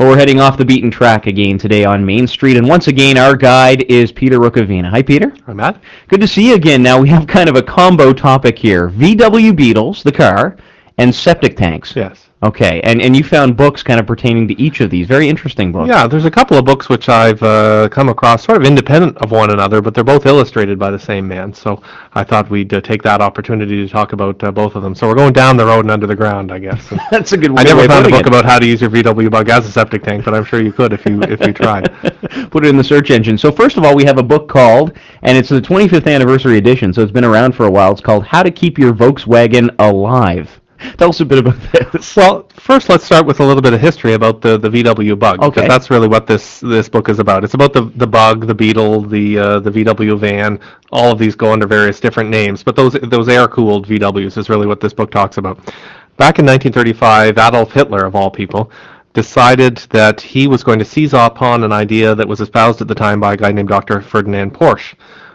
Well, 0.00 0.08
we're 0.08 0.16
heading 0.16 0.40
off 0.40 0.56
the 0.56 0.64
beaten 0.64 0.90
track 0.90 1.26
again 1.26 1.58
today 1.58 1.84
on 1.84 2.02
Main 2.06 2.26
Street, 2.26 2.56
and 2.56 2.66
once 2.66 2.88
again, 2.88 3.18
our 3.18 3.36
guide 3.36 3.82
is 3.82 4.10
Peter 4.10 4.38
Rukavina. 4.38 4.88
Hi, 4.88 5.02
Peter. 5.02 5.30
Hi, 5.44 5.52
Matt. 5.52 5.78
Good 6.08 6.22
to 6.22 6.26
see 6.26 6.48
you 6.48 6.54
again. 6.54 6.82
Now, 6.82 6.98
we 6.98 7.10
have 7.10 7.26
kind 7.26 7.50
of 7.50 7.56
a 7.56 7.62
combo 7.62 8.14
topic 8.14 8.58
here 8.58 8.88
VW 8.88 9.54
Beetles, 9.54 10.02
the 10.02 10.10
car, 10.10 10.56
and 10.96 11.14
septic 11.14 11.54
tanks. 11.54 11.94
Yes. 11.94 12.29
Okay, 12.42 12.80
and, 12.84 13.02
and 13.02 13.14
you 13.14 13.22
found 13.22 13.54
books 13.54 13.82
kind 13.82 14.00
of 14.00 14.06
pertaining 14.06 14.48
to 14.48 14.58
each 14.58 14.80
of 14.80 14.88
these. 14.88 15.06
Very 15.06 15.28
interesting 15.28 15.72
books. 15.72 15.90
Yeah, 15.90 16.06
there's 16.06 16.24
a 16.24 16.30
couple 16.30 16.56
of 16.56 16.64
books 16.64 16.88
which 16.88 17.10
I've 17.10 17.42
uh, 17.42 17.90
come 17.90 18.08
across 18.08 18.44
sort 18.44 18.56
of 18.56 18.64
independent 18.64 19.18
of 19.18 19.30
one 19.30 19.50
another, 19.50 19.82
but 19.82 19.92
they're 19.92 20.02
both 20.04 20.24
illustrated 20.24 20.78
by 20.78 20.90
the 20.90 20.98
same 20.98 21.28
man. 21.28 21.52
So 21.52 21.82
I 22.14 22.24
thought 22.24 22.48
we'd 22.48 22.72
uh, 22.72 22.80
take 22.80 23.02
that 23.02 23.20
opportunity 23.20 23.84
to 23.84 23.92
talk 23.92 24.14
about 24.14 24.42
uh, 24.42 24.50
both 24.50 24.74
of 24.74 24.82
them. 24.82 24.94
So 24.94 25.06
we're 25.06 25.16
going 25.16 25.34
down 25.34 25.58
the 25.58 25.66
road 25.66 25.80
and 25.80 25.90
under 25.90 26.06
the 26.06 26.16
ground, 26.16 26.50
I 26.50 26.60
guess. 26.60 26.90
That's 27.10 27.32
a 27.32 27.36
good 27.36 27.50
way 27.50 27.60
I 27.60 27.64
never 27.64 27.86
found 27.86 28.06
a 28.06 28.08
book 28.08 28.22
it. 28.22 28.28
about 28.28 28.46
how 28.46 28.58
to 28.58 28.66
use 28.66 28.80
your 28.80 28.88
VW 28.88 29.30
bug 29.30 29.50
as 29.50 29.66
a 29.66 29.70
septic 29.70 30.02
tank, 30.02 30.24
but 30.24 30.32
I'm 30.32 30.44
sure 30.44 30.62
you 30.62 30.72
could 30.72 30.94
if 30.94 31.04
you 31.04 31.22
if 31.24 31.40
you 31.40 31.52
tried. 31.52 31.92
Put 32.50 32.64
it 32.64 32.68
in 32.70 32.78
the 32.78 32.84
search 32.84 33.10
engine. 33.10 33.36
So 33.36 33.52
first 33.52 33.76
of 33.76 33.84
all, 33.84 33.94
we 33.94 34.04
have 34.04 34.16
a 34.16 34.22
book 34.22 34.48
called, 34.48 34.96
and 35.22 35.36
it's 35.36 35.50
the 35.50 35.60
25th 35.60 36.10
anniversary 36.10 36.56
edition, 36.56 36.94
so 36.94 37.02
it's 37.02 37.12
been 37.12 37.24
around 37.24 37.54
for 37.54 37.66
a 37.66 37.70
while. 37.70 37.92
It's 37.92 38.00
called 38.00 38.24
How 38.24 38.42
to 38.42 38.50
Keep 38.50 38.78
Your 38.78 38.94
Volkswagen 38.94 39.74
Alive. 39.78 40.58
Tell 40.98 41.10
us 41.10 41.20
a 41.20 41.24
bit 41.24 41.38
about 41.38 41.60
this. 41.92 42.16
Well, 42.16 42.48
first 42.54 42.88
let's 42.88 43.04
start 43.04 43.26
with 43.26 43.40
a 43.40 43.44
little 43.44 43.62
bit 43.62 43.72
of 43.72 43.80
history 43.80 44.14
about 44.14 44.40
the, 44.40 44.58
the 44.58 44.68
VW 44.68 45.18
bug, 45.18 45.40
Okay. 45.42 45.48
because 45.62 45.68
that's 45.68 45.90
really 45.90 46.08
what 46.08 46.26
this 46.26 46.60
this 46.60 46.88
book 46.88 47.08
is 47.08 47.18
about. 47.18 47.44
It's 47.44 47.54
about 47.54 47.72
the 47.72 47.92
the 47.96 48.06
bug, 48.06 48.46
the 48.46 48.54
Beetle, 48.54 49.02
the 49.02 49.38
uh, 49.38 49.60
the 49.60 49.70
VW 49.70 50.18
van. 50.18 50.58
All 50.90 51.12
of 51.12 51.18
these 51.18 51.34
go 51.34 51.52
under 51.52 51.66
various 51.66 52.00
different 52.00 52.30
names, 52.30 52.62
but 52.62 52.76
those 52.76 52.94
those 53.02 53.28
air 53.28 53.46
cooled 53.48 53.86
VWs 53.88 54.38
is 54.38 54.48
really 54.48 54.66
what 54.66 54.80
this 54.80 54.92
book 54.92 55.10
talks 55.10 55.36
about. 55.36 55.58
Back 56.16 56.38
in 56.38 56.46
1935, 56.46 57.38
Adolf 57.38 57.72
Hitler, 57.72 58.04
of 58.04 58.14
all 58.14 58.30
people, 58.30 58.70
decided 59.12 59.78
that 59.90 60.20
he 60.20 60.46
was 60.46 60.62
going 60.62 60.78
to 60.78 60.84
seize 60.84 61.14
upon 61.14 61.64
an 61.64 61.72
idea 61.72 62.14
that 62.14 62.28
was 62.28 62.40
espoused 62.40 62.80
at 62.80 62.88
the 62.88 62.94
time 62.94 63.20
by 63.20 63.34
a 63.34 63.36
guy 63.36 63.52
named 63.52 63.68
Dr. 63.68 64.00
Ferdinand 64.00 64.54
Porsche 64.54 64.94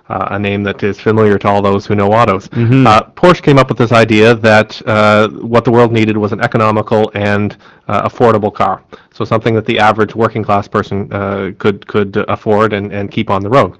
uh, 0.09 0.27
a 0.31 0.39
name 0.39 0.63
that 0.63 0.83
is 0.83 0.99
familiar 0.99 1.37
to 1.39 1.47
all 1.47 1.61
those 1.61 1.85
who 1.85 1.95
know 1.95 2.11
autos. 2.11 2.47
Uh, 2.87 3.01
Porsche 3.15 3.41
came 3.41 3.57
up 3.57 3.69
with 3.69 3.77
this 3.77 3.91
idea 3.91 4.35
that 4.35 4.81
uh, 4.87 5.29
what 5.29 5.63
the 5.65 5.71
world 5.71 5.91
needed 5.91 6.15
was 6.17 6.31
an 6.31 6.41
economical 6.41 7.11
and 7.15 7.57
uh, 7.87 8.07
affordable 8.07 8.53
car. 8.53 8.83
So 9.13 9.25
something 9.25 9.55
that 9.55 9.65
the 9.65 9.79
average 9.79 10.15
working 10.15 10.43
class 10.43 10.67
person 10.67 11.11
uh, 11.11 11.51
could 11.57 11.85
could 11.87 12.17
afford 12.27 12.73
and, 12.73 12.91
and 12.91 13.09
keep 13.09 13.29
on 13.29 13.41
the 13.41 13.49
road. 13.49 13.77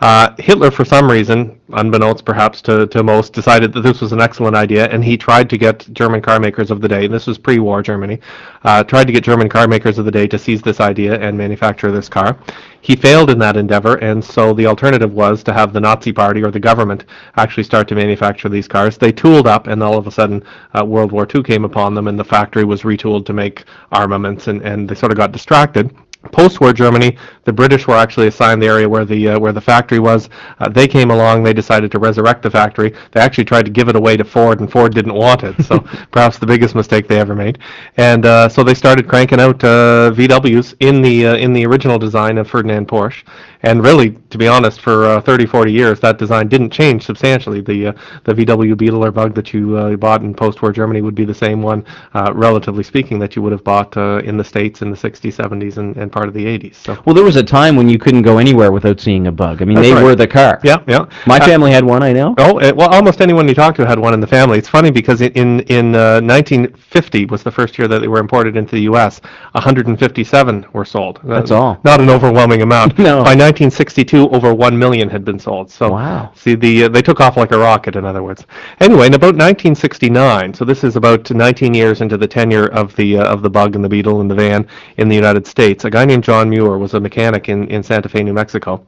Uh, 0.00 0.34
Hitler, 0.38 0.70
for 0.70 0.84
some 0.84 1.08
reason, 1.08 1.60
unbeknownst 1.72 2.24
perhaps 2.24 2.60
to, 2.62 2.86
to 2.88 3.02
most, 3.02 3.32
decided 3.32 3.72
that 3.72 3.82
this 3.82 4.00
was 4.00 4.12
an 4.12 4.20
excellent 4.20 4.56
idea, 4.56 4.88
and 4.88 5.04
he 5.04 5.16
tried 5.16 5.48
to 5.50 5.56
get 5.56 5.86
German 5.92 6.20
car 6.20 6.40
makers 6.40 6.70
of 6.70 6.80
the 6.80 6.88
day, 6.88 7.04
and 7.04 7.14
this 7.14 7.26
was 7.28 7.38
pre-war 7.38 7.80
Germany, 7.80 8.18
uh, 8.64 8.82
tried 8.82 9.06
to 9.06 9.12
get 9.12 9.22
German 9.22 9.48
car 9.48 9.68
makers 9.68 9.96
of 9.96 10.04
the 10.04 10.10
day 10.10 10.26
to 10.26 10.38
seize 10.38 10.62
this 10.62 10.80
idea 10.80 11.18
and 11.20 11.38
manufacture 11.38 11.92
this 11.92 12.08
car. 12.08 12.36
He 12.80 12.96
failed 12.96 13.30
in 13.30 13.38
that 13.38 13.56
endeavor, 13.56 13.96
and 13.96 14.22
so 14.22 14.52
the 14.52 14.66
alternative 14.66 15.12
was 15.12 15.42
to 15.44 15.52
have 15.52 15.72
the 15.72 15.80
Nazi 15.80 16.12
Party 16.12 16.42
or 16.42 16.50
the 16.50 16.60
government 16.60 17.04
actually 17.36 17.64
start 17.64 17.86
to 17.88 17.94
manufacture 17.94 18.48
these 18.48 18.68
cars. 18.68 18.98
They 18.98 19.12
tooled 19.12 19.46
up, 19.46 19.68
and 19.68 19.82
all 19.82 19.96
of 19.96 20.06
a 20.06 20.10
sudden, 20.10 20.42
uh, 20.78 20.84
World 20.84 21.12
War 21.12 21.26
II 21.32 21.44
came 21.44 21.64
upon 21.64 21.94
them, 21.94 22.08
and 22.08 22.18
the 22.18 22.24
factory 22.24 22.64
was 22.64 22.82
retooled 22.82 23.26
to 23.26 23.32
make 23.32 23.64
armaments, 23.92 24.48
and, 24.48 24.60
and 24.62 24.88
they 24.88 24.96
sort 24.96 25.12
of 25.12 25.18
got 25.18 25.32
distracted. 25.32 25.94
Post-war 26.32 26.72
Germany, 26.72 27.16
the 27.44 27.52
British 27.52 27.86
were 27.86 27.94
actually 27.96 28.26
assigned 28.26 28.62
the 28.62 28.66
area 28.66 28.88
where 28.88 29.04
the 29.04 29.28
uh, 29.30 29.38
where 29.38 29.52
the 29.52 29.60
factory 29.60 29.98
was. 29.98 30.28
Uh, 30.58 30.68
they 30.68 30.88
came 30.88 31.10
along. 31.10 31.42
They 31.42 31.52
decided 31.52 31.90
to 31.92 31.98
resurrect 31.98 32.42
the 32.42 32.50
factory. 32.50 32.94
They 33.12 33.20
actually 33.20 33.44
tried 33.44 33.64
to 33.66 33.70
give 33.70 33.88
it 33.88 33.96
away 33.96 34.16
to 34.16 34.24
Ford, 34.24 34.60
and 34.60 34.70
Ford 34.70 34.94
didn't 34.94 35.14
want 35.14 35.42
it. 35.42 35.62
So 35.64 35.80
perhaps 36.10 36.38
the 36.38 36.46
biggest 36.46 36.74
mistake 36.74 37.08
they 37.08 37.20
ever 37.20 37.34
made. 37.34 37.58
And 37.96 38.26
uh, 38.26 38.48
so 38.48 38.64
they 38.64 38.74
started 38.74 39.08
cranking 39.08 39.40
out 39.40 39.62
uh, 39.62 40.12
VWs 40.14 40.74
in 40.80 41.02
the 41.02 41.26
uh, 41.26 41.36
in 41.36 41.52
the 41.52 41.66
original 41.66 41.98
design 41.98 42.38
of 42.38 42.48
Ferdinand 42.48 42.88
Porsche. 42.88 43.24
And 43.64 43.82
really, 43.82 44.10
to 44.30 44.38
be 44.38 44.46
honest, 44.46 44.80
for 44.80 45.04
uh, 45.06 45.20
30, 45.20 45.46
40 45.46 45.72
years, 45.72 46.00
that 46.00 46.18
design 46.18 46.48
didn't 46.48 46.70
change 46.70 47.04
substantially. 47.04 47.60
The 47.60 47.88
uh, 47.88 47.92
the 48.24 48.32
VW 48.34 48.76
Beetle 48.76 49.04
or 49.04 49.10
Bug 49.10 49.34
that 49.34 49.52
you 49.52 49.76
uh, 49.76 49.96
bought 49.96 50.22
in 50.22 50.34
post-war 50.34 50.72
Germany 50.72 51.00
would 51.02 51.14
be 51.14 51.24
the 51.24 51.34
same 51.34 51.62
one, 51.62 51.84
uh, 52.14 52.32
relatively 52.34 52.82
speaking, 52.84 53.18
that 53.20 53.34
you 53.36 53.42
would 53.42 53.52
have 53.52 53.64
bought 53.64 53.96
uh, 53.96 54.18
in 54.24 54.36
the 54.36 54.44
States 54.44 54.82
in 54.82 54.90
the 54.90 54.96
60s, 54.96 55.34
70s, 55.36 55.78
and, 55.78 55.96
and 55.96 56.12
part 56.12 56.28
of 56.28 56.34
the 56.34 56.44
80s. 56.44 56.74
So. 56.76 56.96
Well, 57.06 57.14
there 57.14 57.24
was 57.24 57.36
a 57.36 57.42
time 57.42 57.76
when 57.76 57.88
you 57.88 57.98
couldn't 57.98 58.22
go 58.22 58.38
anywhere 58.38 58.70
without 58.72 59.00
seeing 59.00 59.26
a 59.28 59.32
bug. 59.32 59.62
I 59.62 59.64
mean, 59.64 59.76
That's 59.76 59.88
they 59.88 59.94
right. 59.94 60.04
were 60.04 60.14
the 60.14 60.26
car. 60.26 60.60
Yeah, 60.62 60.82
yeah. 60.86 61.06
My 61.26 61.38
Uh, 61.38 61.46
family 61.46 61.70
had 61.72 61.84
one, 61.84 62.02
I 62.02 62.12
know. 62.12 62.34
Oh, 62.38 62.58
eh, 62.58 62.72
well, 62.72 62.88
almost 62.88 63.20
anyone 63.20 63.48
you 63.48 63.54
talked 63.54 63.76
to 63.78 63.86
had 63.86 63.98
one 63.98 64.14
in 64.14 64.20
the 64.20 64.26
family. 64.26 64.58
It's 64.58 64.68
funny 64.68 64.90
because 64.90 65.20
in 65.20 65.32
in, 65.32 65.60
in 65.60 65.94
uh, 65.94 66.20
1950 66.20 67.26
was 67.26 67.42
the 67.42 67.50
first 67.50 67.78
year 67.78 67.88
that 67.88 68.00
they 68.00 68.08
were 68.08 68.18
imported 68.18 68.56
into 68.56 68.72
the 68.76 68.82
U.S. 68.82 69.20
157 69.52 70.66
were 70.72 70.84
sold. 70.84 71.20
That's 71.24 71.50
all. 71.50 71.80
Not 71.84 72.00
an 72.00 72.10
overwhelming 72.10 72.62
amount. 72.62 72.98
No. 73.04 73.22
By 73.22 73.34
1962, 73.60 74.30
over 74.30 74.52
one 74.54 74.78
million 74.78 75.08
had 75.08 75.24
been 75.24 75.38
sold. 75.38 75.70
So 75.70 75.92
Wow. 75.92 76.32
See, 76.34 76.54
the 76.54 76.84
uh, 76.84 76.88
they 76.88 77.02
took 77.02 77.20
off 77.20 77.36
like 77.36 77.52
a 77.52 77.58
rocket. 77.58 77.96
In 77.96 78.04
other 78.04 78.22
words. 78.22 78.44
Anyway, 78.80 79.06
in 79.06 79.14
about 79.14 79.34
1969, 79.34 80.54
so 80.54 80.64
this 80.64 80.84
is 80.84 80.96
about 80.96 81.30
19 81.30 81.74
years 81.74 82.00
into 82.00 82.16
the 82.16 82.26
tenure 82.26 82.66
of 82.66 82.94
the 82.96 83.18
uh, 83.18 83.24
of 83.24 83.42
the 83.42 83.50
bug 83.50 83.76
and 83.76 83.84
the 83.84 83.88
beetle 83.88 84.20
and 84.20 84.30
the 84.30 84.34
van 84.34 84.66
in 84.96 85.08
the 85.08 85.14
United 85.14 85.46
States. 85.46 85.84
A 85.84 85.90
guy 85.90 86.04
named 86.04 86.24
John 86.24 86.50
Muir 86.50 86.78
was 86.78 86.94
a 86.94 87.00
mechanic 87.00 87.48
in 87.48 87.68
in 87.68 87.82
Santa 87.82 88.08
Fe, 88.08 88.22
New 88.22 88.32
Mexico 88.32 88.84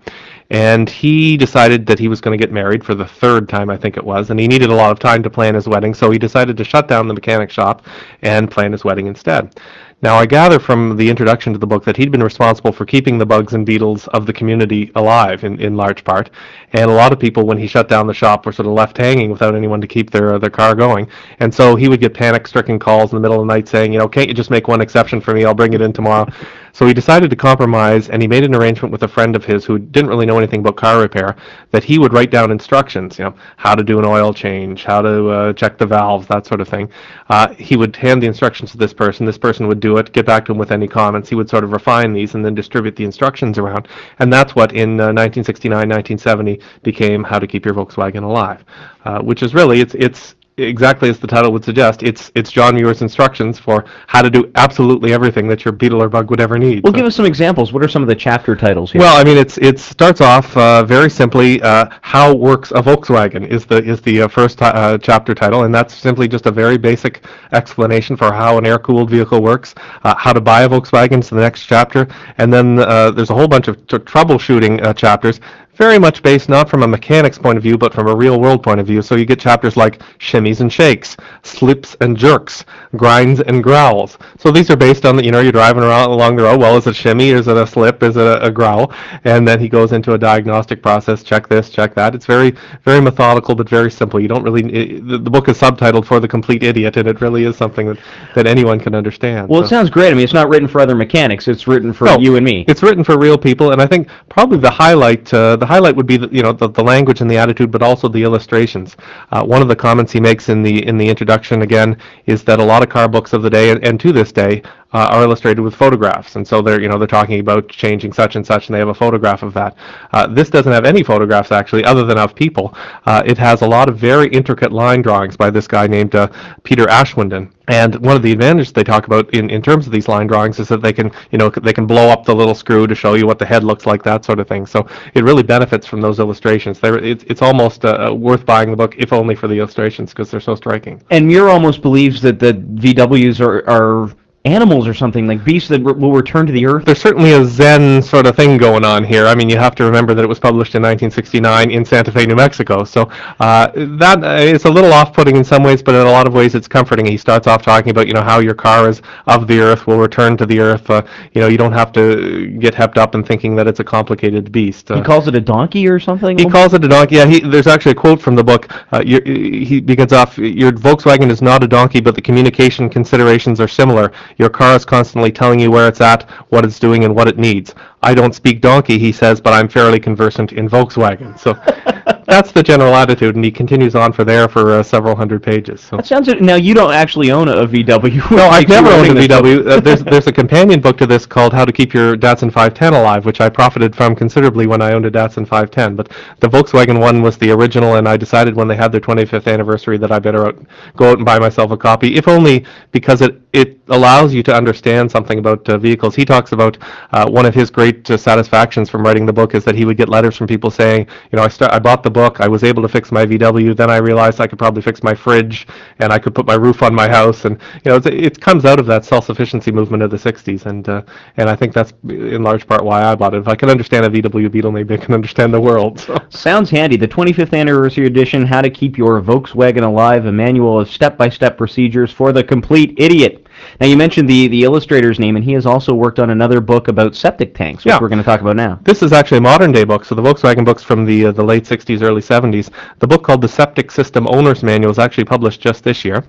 and 0.51 0.89
he 0.89 1.37
decided 1.37 1.87
that 1.87 1.99
he 1.99 2.09
was 2.09 2.21
going 2.21 2.37
to 2.39 2.43
get 2.43 2.53
married 2.53 2.85
for 2.85 2.95
the 2.95 3.05
third 3.07 3.49
time, 3.49 3.69
I 3.69 3.77
think 3.77 3.97
it 3.97 4.05
was, 4.05 4.31
and 4.31 4.39
he 4.39 4.47
needed 4.47 4.71
a 4.71 4.75
lot 4.75 4.93
of 4.93 4.99
time 4.99 5.23
to 5.25 5.31
plan 5.31 5.55
his 5.55 5.67
wedding, 5.67 5.93
so 5.93 6.11
he 6.11 6.19
decided 6.19 6.57
to 6.57 6.65
shut 6.65 6.87
down 6.87 7.09
the 7.09 7.15
mechanic 7.15 7.51
shop 7.51 7.87
and 8.23 8.51
plan 8.51 8.73
his 8.73 8.85
wedding 8.85 9.07
instead. 9.07 9.59
Now, 10.03 10.17
I 10.17 10.27
gather 10.27 10.59
from 10.59 10.99
the 10.99 11.09
introduction 11.09 11.55
to 11.55 11.59
the 11.59 11.67
book 11.67 11.83
that 11.85 11.97
he'd 11.97 12.13
been 12.13 12.23
responsible 12.23 12.71
for 12.71 12.85
keeping 12.85 13.17
the 13.17 13.25
bugs 13.25 13.55
and 13.55 13.65
beetles 13.65 14.07
of 14.09 14.27
the 14.27 14.33
community 14.33 14.93
alive 14.95 15.43
in, 15.43 15.59
in 15.59 15.75
large 15.75 16.05
part, 16.05 16.29
and 16.75 16.91
a 16.91 16.95
lot 16.95 17.15
of 17.15 17.19
people, 17.19 17.47
when 17.47 17.57
he 17.57 17.67
shut 17.67 17.89
down 17.89 18.07
the 18.07 18.13
shop, 18.13 18.45
were 18.45 18.53
sort 18.53 18.67
of 18.67 18.75
left 18.75 18.99
hanging 18.99 19.31
without 19.31 19.55
anyone 19.55 19.81
to 19.81 19.87
keep 19.87 20.11
their 20.11 20.35
uh, 20.35 20.39
their 20.39 20.51
car 20.51 20.75
going, 20.75 21.09
and 21.41 21.53
so 21.53 21.77
he 21.77 21.89
would 21.89 22.01
get 22.01 22.13
panic-stricken 22.13 22.79
calls 22.79 23.11
in 23.11 23.17
the 23.17 23.21
middle 23.23 23.41
of 23.41 23.47
the 23.47 23.53
night 23.53 23.69
saying, 23.69 23.91
you 23.91 23.99
know, 23.99 24.07
can't 24.07 24.29
you 24.29 24.35
just 24.35 24.51
make 24.51 24.69
one 24.69 24.83
exception 24.83 25.19
for 25.19 25.33
me? 25.33 25.47
I'll 25.47 25.55
bring 25.55 25.73
it 25.73 25.81
in 25.81 25.95
tomorrow. 25.95 26.31
So 26.77 26.87
he 26.87 26.93
decided 26.93 27.31
to 27.31 27.37
compromise, 27.37 28.11
and 28.11 28.21
he 28.21 28.29
made 28.29 28.45
an 28.45 28.55
arrangement 28.55 28.93
with 28.93 29.03
a 29.03 29.09
friend 29.09 29.35
of 29.35 29.47
his 29.47 29.65
who 29.65 29.79
didn't 29.79 30.11
really 30.11 30.27
know 30.27 30.37
anything 30.37 30.61
about 30.61 30.77
car 30.77 31.01
repair, 31.01 31.35
that 31.71 31.83
he 31.83 31.99
would 31.99 32.13
write 32.13 32.31
down 32.31 32.51
instructions, 32.51 33.19
you 33.19 33.25
know, 33.25 33.35
how 33.57 33.75
to 33.75 33.83
do 33.83 33.99
an 33.99 34.05
oil 34.05 34.35
change, 34.35 34.85
how 34.85 35.01
to 35.01 35.31
uh, 35.31 35.53
check 35.55 35.79
the 35.79 35.87
valves, 35.87 36.27
that 36.27 36.45
sort 36.45 36.61
of 36.61 36.69
thing. 36.69 36.91
Uh, 37.31 37.55
he 37.55 37.79
would 37.79 37.97
hand 37.97 38.23
the 38.23 38.27
instructions 38.27 38.73
to 38.73 38.77
this 38.77 38.93
person. 38.93 39.25
This 39.25 39.39
person 39.39 39.67
would 39.69 39.81
do 39.81 39.97
it, 39.97 40.13
get 40.13 40.27
back 40.27 40.45
to 40.45 40.53
him 40.53 40.59
with 40.59 40.71
any 40.71 40.87
comments. 40.87 41.31
He 41.31 41.35
would 41.35 41.49
sort 41.49 41.65
of 41.65 41.73
refine 41.73 42.13
these 42.13 42.35
and 42.35 42.45
then 42.45 42.55
distribute 42.55 42.95
the 42.95 43.05
instructions 43.05 43.57
around. 43.57 43.89
And 44.19 44.31
that's 44.31 44.55
what 44.55 44.73
in 44.73 45.01
uh, 45.01 45.17
1969, 45.17 45.71
1970 45.71 46.61
became 46.83 47.25
How 47.25 47.39
to 47.39 47.47
Keep 47.47 47.65
Your 47.65 47.73
Volkswagen 47.73 48.23
Alive, 48.23 48.63
uh, 49.07 49.21
which 49.21 49.43
is 49.43 49.55
really, 49.55 49.81
it's, 49.81 49.95
it's 49.95 50.35
exactly 50.67 51.11
as 51.11 51.19
the 51.19 51.27
title 51.27 51.53
would 51.53 51.65
suggest, 51.65 52.03
it's 52.03 52.31
it's 52.35 52.51
John 52.51 52.75
Muir's 52.77 53.03
instructions 53.03 53.59
for 53.59 53.85
how 54.07 54.23
to 54.23 54.31
do 54.31 54.51
absolutely 54.55 55.13
everything 55.13 55.47
that 55.49 55.65
your 55.65 55.73
beetle 55.73 56.03
or 56.03 56.09
bug 56.09 56.31
would 56.31 56.41
ever 56.41 56.59
need. 56.59 56.83
Well, 56.83 56.93
So- 56.93 56.97
give 56.97 57.07
us 57.07 57.15
some 57.15 57.27
examples. 57.27 57.73
What 57.73 57.83
are 57.83 57.89
some 57.89 58.03
of 58.03 58.09
the 58.09 58.15
chapter 58.15 58.57
titles 58.57 58.91
here? 58.93 59.01
well, 59.03 59.17
I 59.21 59.25
mean, 59.25 59.37
it's 59.37 59.59
it 59.59 59.79
starts 59.79 60.21
off 60.21 60.57
uh, 60.57 60.83
very 60.85 61.11
simply. 61.11 61.61
Uh, 61.63 61.87
how 62.01 62.35
works 62.35 62.71
a 62.71 62.83
Volkswagen 62.83 63.47
is 63.47 63.67
the 63.67 63.83
is 63.85 64.01
the 64.01 64.23
uh, 64.23 64.29
first 64.29 64.59
ti- 64.59 64.65
uh, 64.65 64.99
chapter 64.99 65.35
title, 65.35 65.65
and 65.65 65.75
that's 65.75 65.95
simply 65.95 66.27
just 66.29 66.47
a 66.47 66.51
very 66.51 66.79
basic 66.79 67.23
explanation 67.53 68.17
for 68.17 68.33
how 68.33 68.57
an 68.59 68.67
air-cooled 68.67 69.11
vehicle 69.11 69.43
works. 69.43 69.75
Uh, 70.05 70.15
how 70.17 70.33
to 70.33 70.41
buy 70.41 70.63
a 70.63 70.69
Volkswagen 70.69 71.21
is 71.21 71.29
the 71.29 71.37
next 71.37 71.65
chapter, 71.67 72.09
and 72.39 72.53
then 72.53 72.79
uh, 72.79 73.11
there's 73.11 73.31
a 73.31 73.35
whole 73.35 73.49
bunch 73.49 73.69
of 73.69 73.77
t- 73.87 73.99
troubleshooting 73.99 74.83
uh, 74.85 74.93
chapters. 74.95 75.41
Very 75.77 75.99
much 75.99 76.23
based 76.23 76.49
not 76.49 76.71
from 76.71 76.83
a 76.83 76.89
mechanic's 76.89 77.37
point 77.39 77.59
of 77.59 77.63
view, 77.63 77.77
but 77.77 77.93
from 77.93 78.09
a 78.09 78.17
real 78.17 78.41
world 78.41 78.63
point 78.63 78.81
of 78.81 78.87
view. 78.87 79.03
So 79.03 79.15
you 79.15 79.27
get 79.27 79.39
chapters 79.39 79.77
like 79.77 80.01
shimmies 80.19 80.61
and 80.61 80.73
shakes, 80.73 81.17
slips 81.43 81.97
and 82.01 82.17
jerks, 82.17 82.65
grinds 82.97 83.41
and 83.43 83.63
growls. 83.63 84.17
So 84.39 84.51
these 84.51 84.71
are 84.71 84.77
based 84.77 85.05
on 85.05 85.17
the, 85.17 85.25
you 85.25 85.31
know, 85.31 85.41
you're 85.41 85.53
driving 85.53 85.83
around 85.83 86.11
along 86.11 86.37
the 86.37 86.45
road. 86.45 86.61
Well, 86.61 86.79
is 86.79 86.87
it 86.87 86.91
a 86.91 86.95
shimmy? 86.95 87.29
Is 87.29 87.47
it 87.47 87.57
a 87.59 87.67
slip? 87.67 88.03
Is 88.03 88.17
it 88.17 88.27
a, 88.27 88.43
a 88.43 88.51
growl? 88.51 88.93
And 89.25 89.47
then 89.47 89.61
he 89.61 89.69
goes 89.69 89.93
into 89.93 90.15
a 90.15 90.19
diagnostic 90.19 90.83
process. 90.83 91.23
Check 91.23 91.47
this, 91.47 91.69
check 91.69 91.95
that. 91.95 92.15
It's 92.15 92.27
very, 92.27 92.55
very 92.83 93.01
methodical, 93.03 93.55
but 93.55 93.69
very 93.69 93.91
simple. 93.91 94.19
You 94.19 94.29
don't 94.29 94.43
really. 94.43 94.65
It, 94.73 95.07
the, 95.07 95.19
the 95.19 95.31
book 95.31 95.49
is 95.49 95.59
subtitled 95.59 96.07
for 96.07 96.21
the 96.21 96.29
complete 96.29 96.63
idiot, 96.63 96.97
and 96.97 97.07
it 97.07 97.21
really 97.21 97.45
is 97.45 97.57
something 97.57 97.89
that, 97.89 97.99
that 98.35 98.47
anyone 98.47 98.81
can 98.81 98.95
understand. 98.95 99.49
well, 99.49 99.63
it 99.63 99.69
sounds 99.69 99.91
great. 99.91 100.11
I 100.11 100.15
mean, 100.15 100.25
it's 100.25 100.33
not 100.33 100.49
written 100.49 100.69
for 100.69 100.81
other 100.81 100.95
mechanics. 100.95 101.49
It's 101.49 101.67
written 101.67 101.93
for 101.93 102.07
No, 102.07 102.19
you 102.19 102.37
and 102.37 102.45
me. 102.45 102.65
It's 102.67 102.83
written 102.83 103.05
for 103.05 103.19
real 103.19 103.37
people, 103.37 103.73
and 103.73 103.83
I 103.83 103.87
think 103.87 104.09
probably 104.31 104.59
the 104.59 104.71
highlight 104.71 105.33
uh, 105.35 105.57
the 105.57 105.66
highlight 105.67 105.97
would 105.97 106.07
be 106.07 106.17
the, 106.17 106.29
you 106.29 106.43
know 106.43 106.53
the, 106.53 106.69
the 106.69 106.83
language 106.83 107.21
and 107.21 107.31
the 107.31 107.37
attitude, 107.37 107.71
but 107.71 107.83
also 107.83 108.09
the 108.09 108.23
illustrations. 108.23 108.97
Uh, 109.33 109.45
one 109.45 109.63
of 109.63 109.69
the 109.69 109.77
comments 109.77 110.13
he 110.13 110.21
makes 110.21 110.49
in 110.49 110.63
the 110.63 110.87
in 110.87 110.97
the 110.97 111.09
introduction 111.09 111.63
again 111.63 111.97
is 112.27 112.45
that 112.45 112.61
a 112.61 112.65
lot 112.65 112.83
of 112.83 112.89
car 112.89 113.09
books 113.09 113.33
of 113.33 113.43
the 113.43 113.51
day 113.51 113.71
and, 113.71 113.85
and 113.85 114.01
to 114.01 114.13
this 114.13 114.33
day 114.33 114.63
uh, 114.93 115.09
are 115.11 115.23
illustrated 115.23 115.61
with 115.63 115.75
photographs, 115.75 116.37
and 116.37 116.47
so 116.47 116.63
they're 116.63 116.81
you 116.81 116.89
know 116.89 116.99
they're 116.99 117.07
talking 117.07 117.41
about 117.41 117.69
changing 117.69 118.13
such 118.13 118.37
and 118.37 118.47
such, 118.47 118.69
and 118.69 118.75
they 118.75 118.79
have 118.79 118.89
a 118.89 118.95
photograph 118.95 119.43
of 119.43 119.53
that. 119.55 119.77
Uh, 120.13 120.27
this 120.27 120.51
doesn't 120.51 120.73
have 120.73 120.85
any 120.85 121.03
photographs 121.03 121.53
actually, 121.53 121.85
other 121.85 122.05
than 122.05 122.19
of 122.19 122.35
people. 122.35 122.75
Uh, 123.05 123.23
it 123.27 123.39
has 123.39 123.63
a 123.63 123.67
lot 123.67 123.89
of 123.89 123.99
very 123.99 124.29
intricate 124.29 124.73
line 124.73 125.03
drawings 125.03 125.37
by 125.37 125.51
this 125.51 125.67
guy 125.67 125.87
named 125.87 126.15
uh, 126.15 126.29
Peter 126.63 126.87
Aschwanden. 126.87 127.51
And 127.69 127.97
one 127.97 128.15
of 128.15 128.23
the 128.23 128.31
advantages 128.31 128.73
they 128.73 128.85
talk 128.85 129.07
about 129.07 129.33
in, 129.35 129.51
in 129.51 129.61
terms 129.61 129.87
of 129.87 129.93
these 129.93 130.07
line 130.07 130.29
drawings 130.29 130.61
is 130.61 130.69
that 130.69 130.83
they 130.83 130.93
can, 130.93 131.11
you 131.33 131.39
know, 131.39 131.51
they 131.51 131.73
can 131.73 131.85
blow 131.85 132.09
up 132.09 132.25
the 132.25 132.35
little 132.35 132.55
screw 132.55 132.87
to 132.87 132.95
show 132.95 133.15
you 133.15 133.27
what 133.27 133.41
the 133.41 133.47
head 133.47 133.65
looks 133.65 133.87
like, 133.87 134.05
that 134.05 134.25
sort 134.25 134.39
of 134.39 134.47
thing. 134.47 134.67
So 134.67 134.87
it 135.15 135.25
really 135.25 135.43
benefits 135.43 135.85
from 135.85 136.01
those 136.01 136.21
illustrations. 136.21 136.79
They're, 136.79 136.99
it's, 136.99 137.25
it's 137.25 137.43
almost 137.43 137.85
uh, 137.85 138.15
worth 138.17 138.47
buying 138.47 138.71
the 138.71 138.77
book, 138.77 138.95
if 138.99 139.13
only 139.13 139.35
for 139.35 139.49
the 139.49 139.59
illustrations, 139.59 140.11
because 140.11 140.31
they're 140.31 140.41
so 140.41 140.55
striking. 140.55 141.03
And 141.11 141.27
Muir 141.27 141.49
almost 141.49 141.83
believes 141.83 142.23
that 142.23 142.39
the 142.39 142.55
VWs 142.55 143.41
are, 143.41 143.69
are 143.69 144.15
animals 144.47 144.87
or 144.87 144.95
something, 144.95 145.27
like 145.27 145.45
beasts 145.45 145.69
that 145.69 145.83
re- 145.83 145.93
will 145.93 146.13
return 146.13 146.47
to 146.47 146.53
the 146.53 146.65
earth. 146.67 146.85
There's 146.85 147.01
certainly 147.01 147.33
a 147.33 147.45
Zen 147.45 148.01
sort 148.01 148.27
of 148.27 148.37
thing 148.37 148.57
going 148.57 148.85
on 148.85 149.03
here. 149.05 149.27
I 149.27 149.35
mean, 149.35 149.49
you 149.49 149.59
have 149.59 149.75
to 149.75 149.85
remember 149.85 150.15
that 150.15 150.23
it 150.25 150.29
was 150.29 150.39
published 150.39 150.75
in 150.75 150.83
1969 150.83 151.71
in 151.71 151.85
Santa 151.85 152.13
Fe, 152.13 152.27
New 152.27 152.37
Mexico. 152.37 152.85
So 152.85 153.11
uh, 153.41 153.69
that 153.75 154.23
uh, 154.23 154.29
is 154.41 154.65
a 154.65 154.71
little 154.71 154.93
off-putting 154.93 155.37
in 155.37 155.45
some 155.45 155.63
ways, 155.65 155.83
but 155.83 155.95
in 155.95 156.07
a 156.07 156.11
lot 156.11 156.27
of 156.27 156.33
ways 156.33 156.55
it's 156.55 156.69
comforting. 156.69 157.07
He 157.07 157.17
starts 157.17 157.47
off 157.47 157.63
talking 157.63 157.91
about, 157.91 158.07
you 158.07 158.13
know, 158.15 158.23
how 158.23 158.39
your 158.39 158.55
car 158.55 158.89
is 158.89 159.03
of 159.27 159.47
the 159.49 159.59
earth, 159.61 159.87
will 159.87 159.99
return 159.99 160.37
to 160.37 160.47
the 160.47 160.61
earth. 160.61 160.89
Uh, 160.89 161.03
you 161.33 161.41
know, 161.41 161.49
you 161.49 161.59
don't 161.59 161.73
have 161.73 161.93
to 161.93 162.47
get 162.59 162.75
hepped 162.75 162.99
up 162.99 163.15
in 163.15 163.25
thinking 163.25 163.57
that 163.57 163.67
it's 163.67 163.81
a 163.81 163.85
complicated 163.85 164.53
beast. 164.53 164.91
Uh, 164.91 164.97
He 164.97 165.03
calls 165.03 165.27
it 165.29 165.35
a 165.35 165.41
donkey 165.41 165.89
or 165.89 165.99
something? 165.99 166.39
he 166.39 166.47
calls 166.49 166.73
it 166.73 166.85
a 166.85 166.89
donkey. 166.89 167.17
Yeah, 167.17 167.27
he, 167.27 167.41
there's 167.41 167.67
actually 167.67 167.93
a 167.93 167.97
quote 167.97 168.21
from 168.23 168.37
the 168.37 168.45
book. 168.45 168.71
Uh, 168.93 169.03
he 169.03 169.81
begins 169.81 170.13
off, 170.13 170.39
"Your 170.39 170.73
Volkswagen 170.73 171.31
is 171.31 171.43
not 171.43 171.63
a 171.65 171.69
donkey, 171.69 172.01
but 172.01 172.15
the 172.15 172.23
communication 172.23 172.89
considerations 172.89 173.61
are 173.61 173.69
similar. 173.69 174.13
Your 174.37 174.51
car 174.51 174.77
is 174.77 174.85
constantly 174.85 175.33
telling 175.33 175.59
you 175.59 175.71
where 175.71 175.89
it's 175.89 176.01
at, 176.01 176.29
what 176.51 176.65
it's 176.65 176.79
doing, 176.79 177.05
and 177.05 177.15
what 177.15 177.29
it 177.29 177.39
needs. 177.39 177.75
I 178.03 178.15
don't 178.15 178.35
speak 178.35 178.61
donkey," 178.61 178.99
he 178.99 179.13
says, 179.13 179.41
"but 179.41 179.53
I'm 179.53 179.69
fairly 179.69 180.01
conversant 180.01 180.53
in 180.53 180.69
Volkswagen." 180.69 181.39
So 181.39 181.55
that's 182.27 182.53
the 182.53 182.63
general 182.63 182.95
attitude, 182.95 183.37
and 183.37 183.45
he 183.45 183.51
continues 183.51 183.95
on 183.95 184.13
for 184.13 184.25
there 184.25 184.49
for 184.49 184.73
uh, 184.73 184.83
several 184.83 185.15
hundred 185.15 185.43
pages. 185.43 185.81
So. 185.81 185.97
That 185.97 186.07
sounds. 186.07 186.29
Now 186.41 186.57
you 186.57 186.75
don't 186.75 186.93
actually 186.93 187.31
own 187.31 187.49
a 187.49 187.67
VW. 187.67 188.31
No, 188.31 188.45
I've 188.49 188.69
never 188.69 188.89
owned 188.89 189.07
a 189.07 189.15
reading 189.15 189.17
this 189.17 189.29
book. 189.29 189.45
VW. 189.45 189.71
Uh, 189.71 189.81
there's 189.81 190.03
there's 190.03 190.27
a 190.27 190.33
companion 190.33 190.81
book 190.81 190.99
to 190.99 191.07
this 191.07 191.25
called 191.25 191.53
How 191.53 191.65
to 191.65 191.73
Keep 191.73 191.95
Your 191.95 192.17
Datsun 192.17 192.53
510 192.53 192.95
Alive, 192.95 193.25
which 193.25 193.41
I 193.41 193.49
profited 193.49 193.95
from 193.95 194.17
considerably 194.17 194.67
when 194.67 194.83
I 194.83 194.93
owned 194.93 195.07
a 195.07 195.11
Datsun 195.11 195.47
510. 195.47 195.97
But 195.97 196.13
the 196.41 196.49
Volkswagen 196.49 197.01
one 197.01 197.23
was 197.23 197.39
the 197.39 197.51
original, 197.53 197.95
and 197.95 198.09
I 198.09 198.17
decided 198.17 198.57
when 198.57 198.67
they 198.67 198.77
had 198.77 198.91
their 198.91 199.01
25th 199.01 199.53
anniversary 199.53 199.99
that 199.99 200.11
I 200.11 200.19
better 200.19 200.47
out, 200.47 200.59
go 200.97 201.11
out 201.11 201.19
and 201.19 201.25
buy 201.25 201.39
myself 201.39 201.71
a 201.71 201.77
copy, 201.77 202.17
if 202.17 202.27
only 202.27 202.65
because 202.91 203.23
it 203.23 203.41
it 203.53 203.81
allows 203.89 204.35
you 204.35 204.43
to 204.43 204.55
understand 204.55 205.11
something 205.11 205.39
about 205.39 205.67
uh, 205.69 205.79
vehicles. 205.79 206.15
He 206.17 206.25
talks 206.25 206.53
about 206.53 206.77
uh, 207.13 207.29
one 207.29 207.47
of 207.47 207.55
his 207.55 207.71
great 207.71 207.86
uh, 207.89 208.17
satisfactions 208.17 208.89
from 208.89 209.03
writing 209.03 209.27
the 209.27 209.33
book 209.33 209.55
is 209.55 209.65
that 209.65 209.75
he 209.75 209.85
would 209.85 209.97
get 209.97 210.09
letters 210.09 210.37
from 210.37 210.47
people 210.47 210.71
saying, 210.71 211.07
you 211.33 211.37
know, 211.37 211.43
I 211.43 211.49
start, 211.49 211.73
I 211.73 211.79
bought 211.79 212.03
the 212.03 212.11
book, 212.11 212.41
I 212.41 212.49
was 212.49 212.65
able 212.65 212.83
to 212.83 212.89
fix 212.89 213.13
my 213.13 213.25
VW, 213.27 213.77
then 213.77 213.91
I 213.91 213.97
realized 213.97 214.41
I 214.41 214.47
could 214.47 214.59
probably 214.59 214.83
fix 214.83 215.03
my 215.03 215.15
fridge, 215.15 215.67
and 215.99 216.13
I 216.13 216.19
could 216.19 216.35
put 216.35 216.47
my 216.47 216.55
roof 216.55 216.83
on 216.83 216.95
my 216.95 217.09
house, 217.09 217.45
and 217.45 217.61
you 217.85 217.91
know, 217.91 218.01
it 218.05 218.41
comes 218.41 218.65
out 218.65 218.79
of 218.79 218.87
that 218.87 219.05
self-sufficiency 219.05 219.73
movement 219.73 220.03
of 220.03 220.11
the 220.11 220.17
'60s, 220.17 220.67
and 220.67 220.89
uh, 220.89 221.03
and 221.37 221.49
I 221.49 221.57
think 221.57 221.73
that's 221.73 221.93
in 222.09 222.43
large 222.43 222.67
part 222.67 222.85
why 222.85 223.03
I 223.03 223.15
bought 223.15 223.35
it. 223.35 223.39
If 223.39 223.49
I 223.49 223.55
can 223.55 223.71
understand 223.71 224.05
a 224.05 224.11
VW 224.11 224.51
Beetle, 224.51 224.73
maybe 224.73 224.95
I 224.95 224.99
can 224.99 225.15
understand 225.15 225.53
the 225.53 225.61
world. 225.61 226.01
So. 226.01 226.17
Sounds 226.31 226.71
handy. 226.71 226.97
The 226.97 227.09
25th 227.09 227.59
anniversary 227.59 228.07
edition, 228.07 228.47
How 228.47 228.63
to 228.63 228.71
Keep 228.71 228.99
Your 228.99 229.21
Volkswagen 229.21 229.83
Alive, 229.83 230.27
a 230.27 230.33
manual 230.33 230.81
of 230.81 230.89
step-by-step 230.89 231.57
procedures 231.57 232.13
for 232.13 232.33
the 232.33 232.43
complete 232.43 232.95
idiot. 232.99 233.46
Now 233.81 233.87
you 233.87 233.97
mentioned 233.97 234.29
the 234.29 234.49
the 234.49 234.63
illustrator's 234.65 235.19
name, 235.19 235.37
and 235.37 235.45
he 235.45 235.53
has 235.53 235.67
also 235.67 235.95
worked 235.95 236.19
on 236.19 236.31
another 236.31 236.61
book 236.61 236.89
about 236.89 237.15
septic 237.15 237.55
tanks, 237.55 237.85
which 237.85 237.93
Yeah. 237.93 237.99
we're 238.01 238.09
going 238.09 238.19
to 238.19 238.25
talk 238.25 238.41
about 238.41 238.57
now. 238.57 238.79
This 238.85 239.03
is 239.03 239.13
actually 239.13 239.39
a 239.39 239.43
modern 239.43 239.73
day 239.73 239.85
book. 239.85 240.05
So 240.05 240.15
the 240.15 240.23
Volkswagen 240.23 240.65
books 240.65 240.83
from 240.83 241.05
the 241.05 241.27
uh, 241.27 241.33
the 241.33 241.45
late 241.45 241.65
60s, 241.65 242.03
early 242.03 242.23
70s. 242.23 242.71
The 242.99 243.07
book 243.07 243.23
called 243.23 243.41
The 243.43 243.49
Septic 243.49 243.91
System 243.91 244.27
Owner's 244.29 244.63
Manual 244.63 244.91
is 244.91 244.99
actually 244.99 245.25
published 245.25 245.61
just 245.61 245.85
this 245.85 246.05
year. 246.05 246.25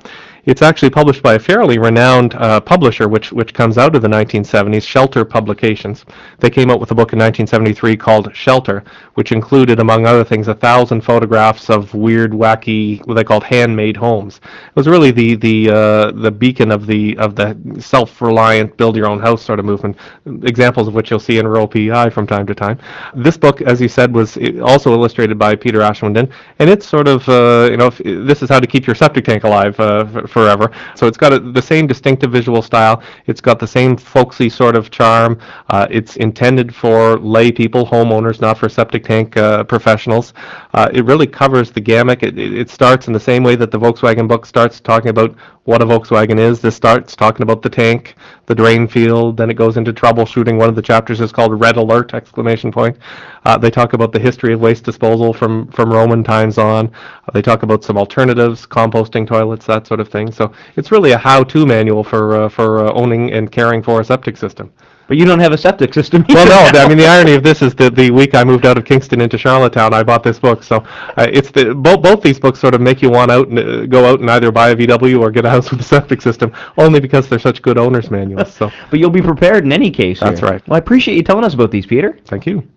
It's 0.46 0.62
actually 0.62 0.92
published 0.92 1.22
by 1.22 1.34
a 1.34 1.40
fairly 1.40 1.78
renowned 1.78 2.34
uh, 2.36 2.62
publisher, 2.62 3.10
which 3.10 3.34
which 3.34 3.54
comes 3.54 3.78
out 3.78 3.96
of 3.96 4.02
the 4.02 4.08
1970s, 4.08 4.84
Shelter 4.84 5.26
Publications. 5.26 6.06
They 6.40 6.50
came 6.50 6.70
out 6.72 6.80
with 6.80 6.92
a 6.92 6.96
book 6.96 7.12
in 7.12 7.20
1973 7.20 7.98
called 7.98 8.34
Shelter, 8.34 8.84
which 9.16 9.34
included, 9.34 9.80
among 9.80 10.06
other 10.06 10.24
things, 10.24 10.48
a 10.48 10.54
thousand 10.54 11.02
photographs 11.02 11.70
of 11.70 11.94
weird, 11.94 12.32
wacky, 12.32 13.06
what 13.06 13.16
they 13.16 13.26
called 13.26 13.44
handmade 13.44 13.98
homes. 13.98 14.38
It 14.38 14.76
was 14.76 14.88
really 14.88 15.12
the 15.12 15.36
the 15.36 15.70
uh, 15.70 16.12
the 16.12 16.32
beacon 16.32 16.72
of 16.72 16.88
the 16.88 17.17
of 17.20 17.36
the 17.36 17.58
self-reliant, 17.80 18.76
build-your-own-house 18.78 19.44
sort 19.44 19.60
of 19.60 19.66
movement. 19.66 19.98
Examples 20.44 20.88
of 20.88 20.94
which 20.94 21.10
you'll 21.12 21.20
see 21.20 21.38
in 21.40 21.48
Rural 21.48 21.68
PEI 21.68 22.10
from 22.10 22.28
time 22.28 22.46
to 22.48 22.56
time. 22.56 22.80
This 23.16 23.38
book, 23.38 23.62
as 23.62 23.82
you 23.82 23.88
said, 23.88 24.14
was 24.14 24.38
also 24.62 24.92
illustrated 24.94 25.38
by 25.38 25.56
Peter 25.56 25.80
Aschwanden, 25.80 26.32
and 26.60 26.70
it's 26.70 26.86
sort 26.86 27.08
of 27.08 27.28
uh, 27.30 27.68
you 27.72 27.78
know 27.78 27.88
if, 27.88 27.98
this 27.98 28.42
is 28.42 28.50
how 28.50 28.60
to 28.60 28.68
keep 28.68 28.86
your 28.88 28.96
septic 28.96 29.26
tank 29.26 29.44
alive 29.44 29.80
uh, 29.80 30.06
f- 30.14 30.30
forever. 30.30 30.72
So 30.96 31.08
it's 31.08 31.18
got 31.18 31.34
a, 31.34 31.40
the 31.40 31.62
same 31.62 31.88
distinctive 31.88 32.32
visual 32.32 32.62
style. 32.62 33.02
It's 33.26 33.42
got 33.42 33.60
the 33.60 33.68
same 33.68 33.98
folksy 33.98 34.50
sort 34.50 34.76
of 34.76 34.92
charm. 34.92 35.40
Uh, 35.70 35.88
it's 35.90 36.16
intended 36.18 36.74
for 36.74 37.18
lay 37.20 37.52
people, 37.52 37.86
homeowners, 37.86 38.42
not 38.42 38.58
for 38.58 38.70
septic 38.70 39.04
tank 39.04 39.38
uh, 39.38 39.64
professionals. 39.64 40.34
Uh, 40.74 40.90
it 40.94 41.06
really 41.06 41.28
covers 41.28 41.72
the 41.72 41.82
gamut. 41.82 42.24
It, 42.24 42.38
it, 42.38 42.70
starts 42.70 43.08
in 43.08 43.14
the 43.14 43.20
same 43.20 43.44
way 43.44 43.56
that 43.56 43.72
the 43.72 43.80
Volkswagen 43.80 44.28
book 44.28 44.46
starts 44.46 44.80
talking 44.80 45.10
about 45.10 45.36
what 45.64 45.82
a 45.82 45.86
Volkswagen 45.86 46.40
is. 46.40 46.62
This 46.62 46.76
starts 47.08 47.16
talking 47.16 47.44
about 47.44 47.62
the 47.62 47.70
tank, 47.70 48.16
the 48.48 48.56
drain 48.56 48.86
field, 48.88 49.38
then 49.38 49.50
it 49.50 49.54
goes 49.54 49.78
into 49.78 49.94
troubleshooting. 49.94 50.58
One 50.58 50.68
of 50.68 50.76
the 50.76 50.82
chapters 50.82 51.22
is 51.22 51.32
called 51.32 51.58
Red 51.58 51.78
Alert! 51.78 52.14
Exclamation 52.14 52.70
point. 52.72 52.98
Uh, 53.46 53.58
they 53.58 53.72
talk 53.72 53.94
about 53.94 54.12
the 54.12 54.20
history 54.20 54.54
of 54.54 54.60
waste 54.60 54.84
disposal 54.84 55.34
from 55.34 55.68
from 55.72 55.92
Roman 55.92 56.24
times 56.24 56.58
on. 56.58 56.88
Uh, 56.88 57.32
they 57.34 57.42
talk 57.42 57.64
about 57.64 57.84
some 57.84 57.98
alternatives, 57.98 58.66
composting 58.68 59.26
toilets, 59.26 59.66
that 59.68 59.88
sort 59.88 60.02
of 60.02 60.10
thing. 60.10 60.32
So 60.32 60.52
it's 60.76 60.92
really 60.92 61.12
a 61.14 61.18
how-to 61.18 61.66
manual 61.66 62.04
for 62.04 62.36
uh, 62.36 62.50
for 62.50 62.86
uh, 62.86 62.92
owning 62.94 63.32
and 63.32 63.50
caring 63.52 63.82
for 63.82 64.02
a 64.02 64.04
septic 64.04 64.36
system. 64.36 64.72
But 65.08 65.18
you 65.18 65.26
don't 65.26 65.40
have 65.40 65.54
a 65.54 65.58
septic 65.58 65.94
system. 65.94 66.26
Well, 66.30 66.46
no. 66.74 66.80
I 66.80 66.88
mean 66.88 66.98
the 66.98 67.08
irony 67.08 67.34
of 67.34 67.44
this 67.44 67.62
is 67.62 67.74
that 67.76 67.96
the 67.96 68.12
week 68.12 68.36
I 68.36 68.44
moved 68.44 68.66
out 68.66 68.78
of 68.78 68.86
Kingston 68.86 69.22
into 69.22 69.38
Charlottetown, 69.38 69.94
I 69.94 70.04
bought 70.04 70.24
this 70.24 70.40
book. 70.40 70.64
So 70.64 70.78
uh, 71.18 71.28
it's 71.32 71.52
the 71.52 71.74
both 71.74 72.02
both 72.02 72.22
these 72.22 72.40
books 72.40 72.60
sort 72.60 72.76
of 72.76 72.82
make 72.82 73.02
you 73.02 73.10
want 73.10 73.32
out 73.32 73.48
and 73.48 73.60
uh, 73.60 73.86
go 73.86 74.06
out 74.06 74.20
and 74.20 74.30
either 74.30 74.52
buy 74.52 74.70
a 74.70 74.76
VW 74.76 75.20
or 75.20 75.32
get 75.32 75.46
a 75.46 75.50
house 75.50 75.72
with 75.72 75.80
a 75.80 75.84
septic 75.84 76.22
system, 76.22 76.52
only 76.78 77.00
because 77.00 77.28
they're 77.30 77.40
such 77.40 77.62
good 77.62 77.78
owners 77.78 78.12
manuals. 78.12 78.54
So 78.54 78.72
But 78.90 79.00
you'll 79.00 79.10
be 79.10 79.22
prepared 79.22 79.64
in 79.64 79.72
any 79.72 79.92
case. 79.92 80.20
That's 80.20 80.40
here. 80.40 80.50
right. 80.50 80.68
Well, 80.68 80.76
I 80.76 80.80
appreciate 80.80 81.16
you 81.16 81.24
telling 81.24 81.44
us 81.46 81.54
about 81.54 81.72
these, 81.72 81.86
Peter. 81.86 82.20
thank 82.26 82.46
you. 82.46 82.68